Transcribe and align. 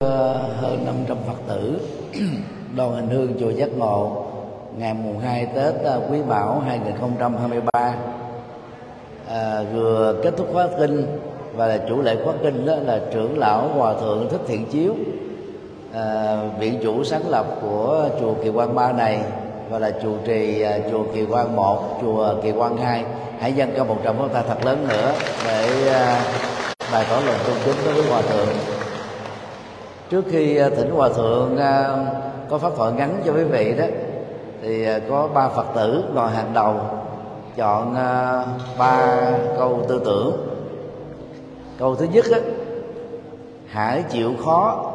Hơn 0.00 0.84
500 0.86 1.16
Phật 1.26 1.36
tử. 1.48 1.80
Đoàn 2.76 2.94
hành 2.94 3.08
hương 3.08 3.34
chùa 3.40 3.50
Giác 3.50 3.68
Ngộ 3.76 4.26
ngày 4.76 4.94
mùng 4.94 5.18
2 5.18 5.46
Tết 5.46 5.74
à, 5.84 5.96
Quý 6.10 6.18
Mão 6.28 6.62
2023 6.66 7.94
à, 9.28 9.62
vừa 9.72 10.20
kết 10.22 10.34
thúc 10.36 10.48
khóa 10.52 10.68
kinh 10.78 11.06
và 11.54 11.66
là 11.66 11.78
chủ 11.88 12.02
lễ 12.02 12.16
khóa 12.24 12.34
kinh 12.42 12.66
đó 12.66 12.76
là 12.76 13.00
trưởng 13.12 13.38
lão 13.38 13.68
hòa 13.68 13.94
thượng 14.00 14.28
thích 14.30 14.40
thiện 14.46 14.66
chiếu. 14.66 14.94
À, 15.94 16.36
viện 16.58 16.78
chủ 16.82 17.04
sáng 17.04 17.28
lập 17.28 17.46
của 17.60 18.08
chùa 18.20 18.34
Kỳ 18.42 18.48
Quan 18.48 18.74
Ba 18.74 18.92
này 18.92 19.20
và 19.70 19.78
là 19.78 19.90
chủ 20.02 20.16
trì 20.26 20.62
à, 20.62 20.78
chùa 20.90 21.04
Kỳ 21.14 21.24
Quan 21.24 21.56
một 21.56 21.98
chùa 22.00 22.34
Kỳ 22.42 22.50
Quan 22.50 22.76
hai. 22.76 23.04
Hãy 23.38 23.52
dâng 23.52 23.72
cao 23.76 23.84
một 23.84 23.96
trăm 24.04 24.16
pháo 24.18 24.28
ta 24.28 24.42
thật 24.48 24.64
lớn 24.64 24.86
nữa 24.88 25.12
để 25.46 25.92
à, 25.92 26.24
bài 26.92 27.06
tỏ 27.10 27.20
lòng 27.26 27.38
tôn 27.46 27.56
kính 27.64 27.76
đối 27.84 27.94
với 27.94 28.10
hòa 28.10 28.22
thượng 28.22 28.77
trước 30.10 30.24
khi 30.30 30.56
à, 30.56 30.68
thỉnh 30.76 30.90
hòa 30.90 31.08
thượng 31.08 31.56
à, 31.56 31.96
có 32.50 32.58
pháp 32.58 32.72
thoại 32.76 32.92
ngắn 32.92 33.22
cho 33.26 33.32
quý 33.32 33.44
vị 33.44 33.74
đó, 33.78 33.84
thì 34.62 34.84
à, 34.84 35.00
có 35.08 35.28
ba 35.34 35.48
phật 35.48 35.66
tử 35.74 36.04
ngồi 36.14 36.30
hàng 36.30 36.50
đầu, 36.54 36.74
chọn 37.56 37.94
ba 38.78 39.30
câu 39.56 39.82
tư 39.88 40.02
tưởng. 40.04 40.36
Câu 41.78 41.94
thứ 41.94 42.06
nhất 42.12 42.24
á, 42.32 42.38
hãy 43.66 44.02
chịu 44.10 44.32
khó 44.44 44.90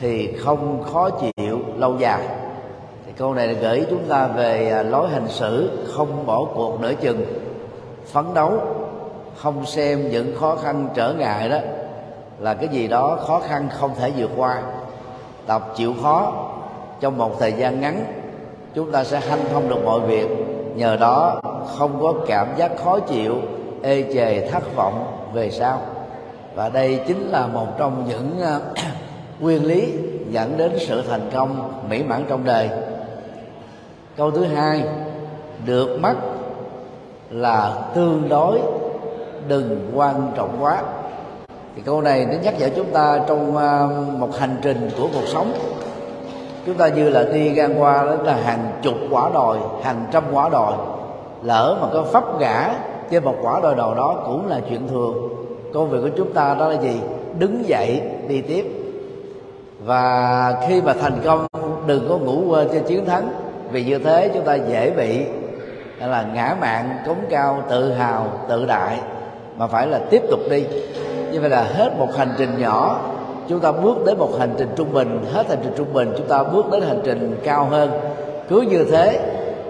thì 0.00 0.36
không 0.36 0.84
khó 0.92 1.10
chịu 1.10 1.58
lâu 1.76 1.96
dài. 1.98 2.28
Thì 3.06 3.12
câu 3.16 3.34
này 3.34 3.46
là 3.46 3.60
gửi 3.60 3.86
chúng 3.90 4.04
ta 4.08 4.26
về 4.26 4.84
lối 4.88 5.08
hành 5.08 5.28
xử 5.28 5.70
không 5.96 6.26
bỏ 6.26 6.44
cuộc 6.54 6.80
nửa 6.80 6.92
chừng, 6.94 7.24
phấn 8.12 8.24
đấu, 8.34 8.60
không 9.36 9.66
xem 9.66 10.10
những 10.10 10.36
khó 10.40 10.56
khăn 10.56 10.88
trở 10.94 11.14
ngại 11.14 11.48
đó 11.48 11.58
là 12.38 12.54
cái 12.54 12.68
gì 12.68 12.88
đó 12.88 13.18
khó 13.26 13.40
khăn 13.40 13.68
không 13.72 13.90
thể 13.98 14.12
vượt 14.16 14.30
qua. 14.36 14.62
Tập 15.46 15.72
chịu 15.76 15.94
khó, 16.02 16.32
trong 17.00 17.18
một 17.18 17.40
thời 17.40 17.52
gian 17.52 17.80
ngắn, 17.80 18.04
chúng 18.74 18.92
ta 18.92 19.04
sẽ 19.04 19.20
hanh 19.20 19.44
thông 19.52 19.68
được 19.68 19.84
mọi 19.84 20.00
việc. 20.00 20.28
Nhờ 20.74 20.96
đó, 20.96 21.40
không 21.78 21.98
có 22.02 22.14
cảm 22.26 22.48
giác 22.56 22.70
khó 22.84 23.00
chịu, 23.00 23.34
ê 23.82 24.04
chề, 24.14 24.48
thất 24.50 24.76
vọng 24.76 25.06
về 25.32 25.50
sau. 25.50 25.80
Và 26.54 26.68
đây 26.68 27.00
chính 27.06 27.28
là 27.28 27.46
một 27.46 27.66
trong 27.78 28.04
những 28.08 28.40
à, 28.42 28.58
nguyên 29.40 29.64
lý 29.64 29.92
dẫn 30.30 30.56
đến 30.56 30.72
sự 30.78 31.02
thành 31.08 31.30
công 31.34 31.72
mỹ 31.88 32.02
mãn 32.02 32.24
trong 32.28 32.44
đời. 32.44 32.70
Câu 34.16 34.30
thứ 34.30 34.44
hai, 34.44 34.84
được 35.64 35.98
mất 36.00 36.14
là 37.30 37.82
tương 37.94 38.28
đối, 38.28 38.60
đừng 39.48 39.90
quan 39.94 40.32
trọng 40.36 40.56
quá 40.60 40.82
thì 41.76 41.82
câu 41.82 42.00
này 42.00 42.26
nó 42.26 42.34
nhắc 42.42 42.54
nhở 42.58 42.68
chúng 42.76 42.90
ta 42.92 43.20
trong 43.28 43.56
à, 43.56 43.88
một 44.18 44.36
hành 44.38 44.56
trình 44.62 44.90
của 44.98 45.08
cuộc 45.12 45.26
sống. 45.26 45.52
Chúng 46.66 46.74
ta 46.74 46.88
như 46.88 47.08
là 47.08 47.24
đi 47.32 47.50
ngang 47.50 47.80
qua 47.80 48.04
đó 48.04 48.14
là 48.22 48.36
hàng 48.36 48.72
chục 48.82 48.94
quả 49.10 49.30
đồi, 49.34 49.58
hàng 49.82 50.06
trăm 50.12 50.24
quả 50.32 50.48
đồi. 50.48 50.72
Lỡ 51.42 51.78
mà 51.80 51.88
có 51.92 52.02
pháp 52.02 52.40
ngã 52.40 52.74
trên 53.10 53.24
một 53.24 53.34
quả 53.42 53.60
đồi 53.62 53.74
đầu 53.74 53.94
đó 53.94 54.22
cũng 54.26 54.48
là 54.48 54.60
chuyện 54.68 54.88
thường. 54.88 55.28
Công 55.74 55.90
việc 55.90 55.98
của 56.02 56.16
chúng 56.16 56.32
ta 56.32 56.54
đó 56.58 56.68
là 56.68 56.80
gì? 56.80 57.00
Đứng 57.38 57.68
dậy 57.68 58.00
đi 58.28 58.40
tiếp. 58.40 58.64
Và 59.84 60.54
khi 60.68 60.82
mà 60.82 60.94
thành 61.00 61.20
công, 61.24 61.46
đừng 61.86 62.08
có 62.08 62.18
ngủ 62.18 62.42
quên 62.48 62.68
cho 62.72 62.78
chiến 62.88 63.06
thắng. 63.06 63.28
Vì 63.70 63.84
như 63.84 63.98
thế 63.98 64.30
chúng 64.34 64.44
ta 64.44 64.54
dễ 64.54 64.90
bị 64.90 65.24
là, 66.00 66.24
ngã 66.34 66.56
mạng, 66.60 66.96
cống 67.06 67.24
cao, 67.30 67.62
tự 67.68 67.92
hào, 67.92 68.26
tự 68.48 68.66
đại. 68.66 68.98
Mà 69.56 69.66
phải 69.66 69.86
là 69.86 70.00
tiếp 70.10 70.22
tục 70.30 70.40
đi 70.50 70.64
như 71.36 71.42
vậy 71.42 71.50
là 71.50 71.62
hết 71.62 71.92
một 71.98 72.08
hành 72.16 72.34
trình 72.38 72.58
nhỏ. 72.58 73.00
Chúng 73.48 73.60
ta 73.60 73.72
bước 73.72 74.04
đến 74.06 74.18
một 74.18 74.30
hành 74.38 74.54
trình 74.58 74.68
trung 74.76 74.92
bình. 74.92 75.24
Hết 75.32 75.48
hành 75.48 75.58
trình 75.62 75.72
trung 75.76 75.92
bình, 75.92 76.12
chúng 76.16 76.26
ta 76.26 76.42
bước 76.42 76.70
đến 76.70 76.82
hành 76.82 77.00
trình 77.04 77.40
cao 77.44 77.68
hơn. 77.70 77.90
Cứ 78.48 78.60
như 78.60 78.84
thế, 78.84 79.20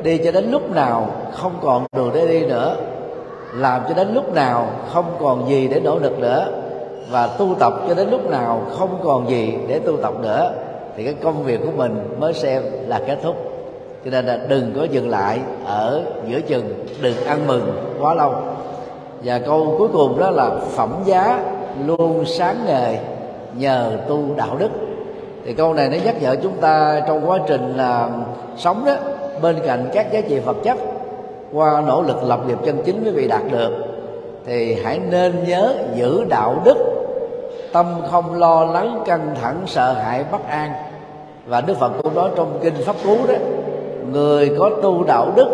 đi 0.03 0.19
cho 0.19 0.33
đến 0.33 0.51
lúc 0.51 0.75
nào 0.75 1.09
không 1.33 1.53
còn 1.63 1.87
đường 1.97 2.11
để 2.15 2.27
đi 2.27 2.47
nữa. 2.47 2.77
Làm 3.55 3.83
cho 3.89 3.95
đến 3.95 4.15
lúc 4.15 4.35
nào 4.35 4.69
không 4.93 5.05
còn 5.21 5.49
gì 5.49 5.69
để 5.69 5.81
nỗ 5.81 5.99
lực 5.99 6.19
nữa. 6.19 6.47
Và 7.11 7.27
tu 7.27 7.55
tập 7.59 7.73
cho 7.89 7.95
đến 7.95 8.11
lúc 8.11 8.31
nào 8.31 8.63
không 8.79 8.99
còn 9.05 9.31
gì 9.31 9.55
để 9.69 9.79
tu 9.79 9.97
tập 9.97 10.15
nữa. 10.23 10.51
Thì 10.97 11.05
cái 11.05 11.15
công 11.23 11.43
việc 11.43 11.61
của 11.65 11.73
mình 11.77 12.17
mới 12.19 12.35
xem 12.35 12.63
là 12.87 13.01
kết 13.07 13.19
thúc. 13.23 13.37
Cho 14.05 14.11
nên 14.11 14.27
là 14.27 14.39
đừng 14.49 14.73
có 14.77 14.85
dừng 14.85 15.09
lại 15.09 15.39
ở 15.67 16.03
giữa 16.29 16.41
chừng, 16.41 16.87
đừng 17.03 17.25
ăn 17.25 17.47
mừng 17.47 17.73
quá 18.01 18.15
lâu. 18.15 18.35
Và 19.25 19.39
câu 19.39 19.75
cuối 19.79 19.89
cùng 19.93 20.19
đó 20.19 20.31
là 20.31 20.51
phẩm 20.71 20.95
giá 21.05 21.45
luôn 21.87 22.25
sáng 22.25 22.57
ngời 22.67 22.99
nhờ 23.59 23.91
tu 24.09 24.19
đạo 24.37 24.57
đức. 24.59 24.71
Thì 25.45 25.55
câu 25.55 25.75
này 25.75 25.89
nó 25.89 25.97
nhắc 26.05 26.23
nhở 26.23 26.37
chúng 26.43 26.57
ta 26.61 27.01
trong 27.07 27.31
quá 27.31 27.39
trình 27.47 27.77
là 27.77 28.09
sống 28.57 28.85
đó, 28.87 28.95
bên 29.43 29.57
cạnh 29.67 29.89
các 29.93 30.13
giá 30.13 30.21
trị 30.21 30.39
vật 30.39 30.57
chất, 30.65 30.77
qua 31.53 31.83
nỗ 31.87 32.03
lực 32.03 32.25
lập 32.25 32.41
nghiệp 32.47 32.59
chân 32.65 32.83
chính 32.85 33.05
quý 33.05 33.11
vị 33.11 33.29
đạt 33.29 33.43
được, 33.51 33.73
thì 34.47 34.83
hãy 34.85 35.01
nên 35.11 35.45
nhớ 35.47 35.75
giữ 35.95 36.25
đạo 36.29 36.57
đức, 36.65 36.77
tâm 37.73 37.87
không 38.11 38.39
lo 38.39 38.65
lắng, 38.65 39.03
căng 39.07 39.35
thẳng, 39.43 39.57
sợ 39.67 39.93
hãi, 39.93 40.25
bất 40.33 40.49
an. 40.49 40.73
Và 41.47 41.61
đức 41.61 41.77
phật 41.79 41.93
cũng 42.03 42.15
nói 42.15 42.31
trong 42.37 42.59
kinh 42.63 42.75
pháp 42.85 42.97
cú 43.05 43.17
đó, 43.29 43.35
người 44.13 44.57
có 44.59 44.71
tu 44.83 45.05
đạo 45.05 45.33
đức 45.37 45.49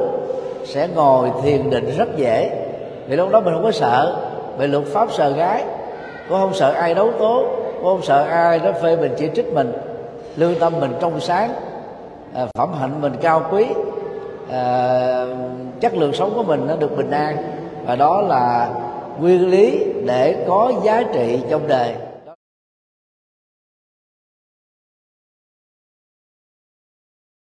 sẽ 0.64 0.88
ngồi 0.94 1.30
thiền 1.42 1.70
định 1.70 1.90
rất 1.98 2.16
dễ. 2.16 2.50
Vì 3.06 3.16
lúc 3.16 3.30
đó 3.30 3.40
mình 3.40 3.54
không 3.54 3.64
có 3.64 3.70
sợ 3.70 4.16
về 4.58 4.66
luật 4.66 4.84
pháp 4.86 5.12
sợ 5.12 5.30
gái 5.30 5.64
cô 6.28 6.38
không 6.38 6.54
sợ 6.54 6.72
ai 6.72 6.94
đấu 6.94 7.10
tố 7.18 7.44
cô 7.82 7.94
không 7.94 8.02
sợ 8.02 8.22
ai 8.22 8.58
đó 8.58 8.72
phê 8.82 8.96
mình 8.96 9.14
chỉ 9.18 9.28
trích 9.34 9.52
mình 9.52 9.72
lương 10.36 10.58
tâm 10.58 10.80
mình 10.80 10.92
trong 11.00 11.20
sáng 11.20 11.52
à, 12.34 12.46
phẩm 12.54 12.72
hạnh 12.80 13.00
mình 13.00 13.12
cao 13.22 13.42
quý 13.50 13.66
à, 14.50 15.26
chất 15.80 15.94
lượng 15.94 16.12
sống 16.12 16.32
của 16.34 16.42
mình 16.42 16.66
nó 16.66 16.76
được 16.76 16.96
bình 16.96 17.10
an. 17.10 17.36
Và 17.86 17.96
đó 17.96 18.22
là 18.22 18.70
nguyên 19.20 19.50
lý 19.50 19.84
để 20.06 20.44
có 20.48 20.72
giá 20.82 21.02
trị 21.14 21.40
trong 21.50 21.68
đời. 21.68 21.94